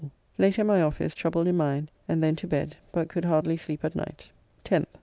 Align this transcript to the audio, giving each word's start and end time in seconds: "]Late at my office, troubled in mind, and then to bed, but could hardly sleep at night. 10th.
"]Late 0.39 0.57
at 0.57 0.65
my 0.65 0.81
office, 0.81 1.13
troubled 1.13 1.47
in 1.47 1.57
mind, 1.57 1.91
and 2.07 2.23
then 2.23 2.35
to 2.37 2.47
bed, 2.47 2.75
but 2.91 3.07
could 3.07 3.25
hardly 3.25 3.55
sleep 3.55 3.85
at 3.85 3.95
night. 3.95 4.29
10th. 4.65 4.87